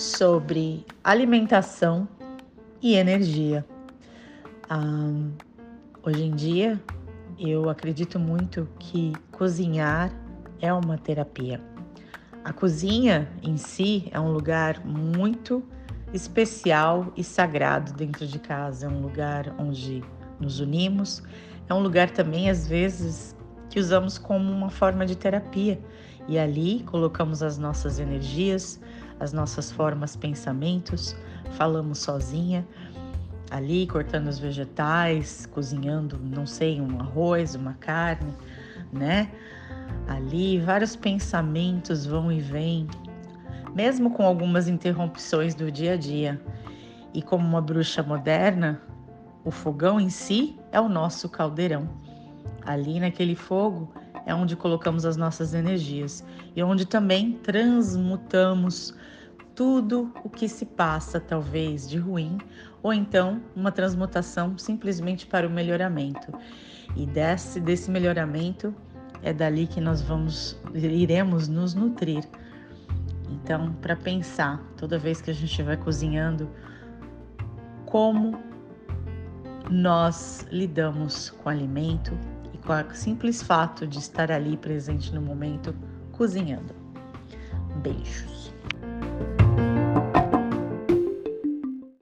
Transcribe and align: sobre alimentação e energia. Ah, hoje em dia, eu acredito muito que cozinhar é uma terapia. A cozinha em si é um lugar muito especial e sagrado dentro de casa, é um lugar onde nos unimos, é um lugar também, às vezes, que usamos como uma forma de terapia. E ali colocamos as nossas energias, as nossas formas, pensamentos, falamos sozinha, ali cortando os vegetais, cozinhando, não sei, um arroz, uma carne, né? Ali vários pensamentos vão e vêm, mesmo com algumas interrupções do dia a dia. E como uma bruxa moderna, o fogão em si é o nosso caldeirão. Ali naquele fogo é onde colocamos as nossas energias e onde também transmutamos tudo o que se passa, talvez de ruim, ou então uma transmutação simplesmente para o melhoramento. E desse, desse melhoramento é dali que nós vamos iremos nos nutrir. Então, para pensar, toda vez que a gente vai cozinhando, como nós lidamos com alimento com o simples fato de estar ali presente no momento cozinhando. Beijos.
sobre 0.00 0.86
alimentação 1.04 2.08
e 2.82 2.94
energia. 2.94 3.64
Ah, 4.68 5.12
hoje 6.02 6.24
em 6.24 6.34
dia, 6.34 6.80
eu 7.38 7.68
acredito 7.68 8.18
muito 8.18 8.66
que 8.78 9.12
cozinhar 9.30 10.10
é 10.60 10.72
uma 10.72 10.96
terapia. 10.96 11.60
A 12.42 12.52
cozinha 12.52 13.30
em 13.42 13.58
si 13.58 14.08
é 14.10 14.18
um 14.18 14.32
lugar 14.32 14.84
muito 14.86 15.62
especial 16.14 17.12
e 17.16 17.22
sagrado 17.22 17.92
dentro 17.92 18.26
de 18.26 18.38
casa, 18.38 18.86
é 18.86 18.88
um 18.88 19.02
lugar 19.02 19.54
onde 19.58 20.02
nos 20.40 20.60
unimos, 20.60 21.22
é 21.68 21.74
um 21.74 21.80
lugar 21.80 22.10
também, 22.10 22.48
às 22.48 22.66
vezes, 22.66 23.36
que 23.68 23.78
usamos 23.78 24.16
como 24.16 24.50
uma 24.50 24.70
forma 24.70 25.04
de 25.04 25.16
terapia. 25.16 25.78
E 26.26 26.38
ali 26.38 26.82
colocamos 26.84 27.42
as 27.42 27.58
nossas 27.58 27.98
energias, 27.98 28.80
as 29.20 29.32
nossas 29.34 29.70
formas, 29.70 30.16
pensamentos, 30.16 31.14
falamos 31.52 31.98
sozinha, 31.98 32.66
ali 33.50 33.86
cortando 33.86 34.28
os 34.28 34.38
vegetais, 34.38 35.46
cozinhando, 35.46 36.18
não 36.18 36.46
sei, 36.46 36.80
um 36.80 36.98
arroz, 36.98 37.54
uma 37.54 37.74
carne, 37.74 38.32
né? 38.90 39.30
Ali 40.08 40.58
vários 40.58 40.96
pensamentos 40.96 42.06
vão 42.06 42.32
e 42.32 42.40
vêm, 42.40 42.88
mesmo 43.74 44.10
com 44.10 44.24
algumas 44.24 44.66
interrupções 44.66 45.54
do 45.54 45.70
dia 45.70 45.92
a 45.92 45.96
dia. 45.96 46.40
E 47.12 47.20
como 47.20 47.46
uma 47.46 47.60
bruxa 47.60 48.02
moderna, 48.02 48.80
o 49.44 49.50
fogão 49.50 50.00
em 50.00 50.08
si 50.08 50.58
é 50.72 50.80
o 50.80 50.88
nosso 50.88 51.28
caldeirão. 51.28 51.88
Ali 52.64 53.00
naquele 53.00 53.34
fogo 53.34 53.92
é 54.30 54.34
onde 54.34 54.54
colocamos 54.54 55.04
as 55.04 55.16
nossas 55.16 55.54
energias 55.54 56.24
e 56.54 56.62
onde 56.62 56.86
também 56.86 57.32
transmutamos 57.42 58.94
tudo 59.56 60.12
o 60.22 60.30
que 60.30 60.48
se 60.48 60.64
passa, 60.64 61.18
talvez 61.18 61.88
de 61.88 61.98
ruim, 61.98 62.38
ou 62.80 62.92
então 62.92 63.42
uma 63.56 63.72
transmutação 63.72 64.56
simplesmente 64.56 65.26
para 65.26 65.48
o 65.48 65.50
melhoramento. 65.50 66.32
E 66.96 67.04
desse, 67.06 67.60
desse 67.60 67.90
melhoramento 67.90 68.72
é 69.20 69.32
dali 69.32 69.66
que 69.66 69.80
nós 69.80 70.00
vamos 70.00 70.56
iremos 70.72 71.48
nos 71.48 71.74
nutrir. 71.74 72.24
Então, 73.28 73.72
para 73.82 73.96
pensar, 73.96 74.62
toda 74.76 74.96
vez 74.96 75.20
que 75.20 75.30
a 75.32 75.34
gente 75.34 75.60
vai 75.60 75.76
cozinhando, 75.76 76.48
como 77.84 78.38
nós 79.68 80.46
lidamos 80.52 81.30
com 81.30 81.48
alimento 81.48 82.16
com 82.64 82.72
o 82.72 82.94
simples 82.94 83.42
fato 83.42 83.86
de 83.86 83.98
estar 83.98 84.30
ali 84.30 84.56
presente 84.56 85.14
no 85.14 85.20
momento 85.20 85.74
cozinhando. 86.12 86.74
Beijos. 87.82 88.52